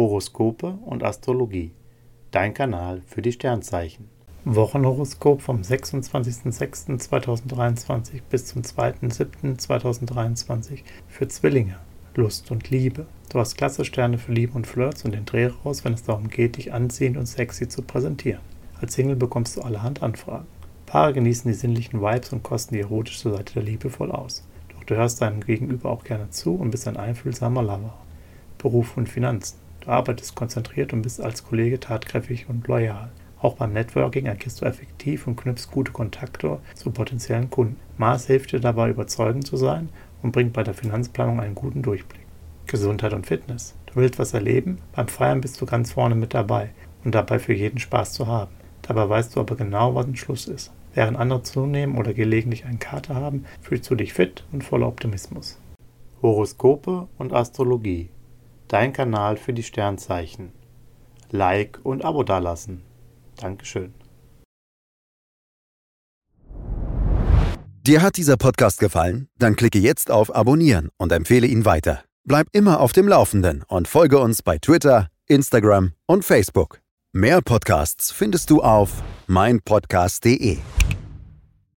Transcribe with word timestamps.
Horoskope 0.00 0.78
und 0.86 1.04
Astrologie. 1.04 1.72
Dein 2.30 2.54
Kanal 2.54 3.02
für 3.04 3.20
die 3.20 3.32
Sternzeichen. 3.32 4.08
Wochenhoroskop 4.46 5.42
vom 5.42 5.60
26.06.2023 5.60 8.22
bis 8.30 8.46
zum 8.46 8.62
2.07.2023 8.62 10.84
für 11.06 11.28
Zwillinge. 11.28 11.76
Lust 12.14 12.50
und 12.50 12.70
Liebe. 12.70 13.04
Du 13.28 13.40
hast 13.40 13.58
klasse 13.58 13.84
Sterne 13.84 14.16
für 14.16 14.32
Liebe 14.32 14.54
und 14.54 14.66
Flirts 14.66 15.04
und 15.04 15.12
den 15.12 15.26
Dreh 15.26 15.48
raus, 15.48 15.84
wenn 15.84 15.92
es 15.92 16.04
darum 16.04 16.30
geht, 16.30 16.56
dich 16.56 16.72
anziehend 16.72 17.18
und 17.18 17.26
sexy 17.26 17.68
zu 17.68 17.82
präsentieren. 17.82 18.40
Als 18.80 18.94
Single 18.94 19.16
bekommst 19.16 19.58
du 19.58 19.60
allerhand 19.60 20.02
Anfragen. 20.02 20.46
Paare 20.86 21.12
genießen 21.12 21.52
die 21.52 21.58
sinnlichen 21.58 22.00
Vibes 22.00 22.32
und 22.32 22.42
kosten 22.42 22.74
die 22.74 22.80
erotische 22.80 23.30
Seite 23.30 23.52
der 23.52 23.64
Liebe 23.64 23.90
voll 23.90 24.12
aus. 24.12 24.48
Doch 24.70 24.82
du 24.84 24.96
hörst 24.96 25.20
deinem 25.20 25.42
Gegenüber 25.42 25.90
auch 25.90 26.04
gerne 26.04 26.30
zu 26.30 26.54
und 26.54 26.70
bist 26.70 26.88
ein 26.88 26.96
einfühlsamer 26.96 27.62
Lover. 27.62 27.98
Beruf 28.56 28.96
und 28.96 29.10
Finanzen. 29.10 29.58
Du 29.80 29.90
arbeitest 29.90 30.34
konzentriert 30.34 30.92
und 30.92 31.02
bist 31.02 31.20
als 31.20 31.44
Kollege 31.44 31.80
tatkräftig 31.80 32.48
und 32.48 32.66
loyal. 32.68 33.10
Auch 33.40 33.54
beim 33.54 33.72
Networking 33.72 34.28
agierst 34.28 34.60
du 34.60 34.66
effektiv 34.66 35.26
und 35.26 35.36
knüpfst 35.36 35.70
gute 35.70 35.92
Kontakte 35.92 36.58
zu 36.74 36.90
potenziellen 36.90 37.48
Kunden. 37.48 37.76
Mars 37.96 38.26
hilft 38.26 38.52
dir 38.52 38.60
dabei, 38.60 38.90
überzeugend 38.90 39.46
zu 39.46 39.56
sein 39.56 39.88
und 40.22 40.32
bringt 40.32 40.52
bei 40.52 40.62
der 40.62 40.74
Finanzplanung 40.74 41.40
einen 41.40 41.54
guten 41.54 41.80
Durchblick. 41.80 42.26
Gesundheit 42.66 43.14
und 43.14 43.26
Fitness. 43.26 43.74
Du 43.86 43.96
willst 43.96 44.18
was 44.18 44.34
erleben? 44.34 44.78
Beim 44.92 45.08
Feiern 45.08 45.40
bist 45.40 45.60
du 45.60 45.66
ganz 45.66 45.92
vorne 45.92 46.14
mit 46.14 46.34
dabei 46.34 46.70
und 47.02 47.14
dabei 47.14 47.38
für 47.38 47.54
jeden 47.54 47.78
Spaß 47.78 48.12
zu 48.12 48.26
haben. 48.26 48.52
Dabei 48.82 49.08
weißt 49.08 49.34
du 49.34 49.40
aber 49.40 49.56
genau, 49.56 49.94
was 49.94 50.06
ein 50.06 50.16
Schluss 50.16 50.46
ist. 50.46 50.70
Während 50.92 51.16
andere 51.16 51.42
zunehmen 51.42 51.96
oder 51.96 52.12
gelegentlich 52.12 52.66
einen 52.66 52.78
Kater 52.78 53.14
haben, 53.14 53.44
fühlst 53.62 53.88
du 53.90 53.94
dich 53.94 54.12
fit 54.12 54.44
und 54.52 54.62
voller 54.62 54.88
Optimismus. 54.88 55.58
Horoskope 56.20 57.08
und 57.16 57.32
Astrologie 57.32 58.10
dein 58.72 58.92
Kanal 58.92 59.36
für 59.36 59.52
die 59.52 59.62
Sternzeichen. 59.62 60.52
Like 61.30 61.80
und 61.82 62.04
Abo 62.04 62.22
dalassen. 62.22 62.82
Dankeschön. 63.36 63.94
Dir 67.86 68.02
hat 68.02 68.16
dieser 68.16 68.36
Podcast 68.36 68.78
gefallen? 68.78 69.28
Dann 69.38 69.56
klicke 69.56 69.78
jetzt 69.78 70.10
auf 70.10 70.34
Abonnieren 70.34 70.90
und 70.98 71.12
empfehle 71.12 71.46
ihn 71.46 71.64
weiter. 71.64 72.04
Bleib 72.24 72.46
immer 72.52 72.80
auf 72.80 72.92
dem 72.92 73.08
Laufenden 73.08 73.64
und 73.66 73.88
folge 73.88 74.18
uns 74.18 74.42
bei 74.42 74.58
Twitter, 74.58 75.08
Instagram 75.26 75.92
und 76.06 76.24
Facebook. 76.24 76.80
Mehr 77.12 77.40
Podcasts 77.40 78.12
findest 78.12 78.50
du 78.50 78.62
auf 78.62 79.02
meinpodcast.de. 79.26 80.58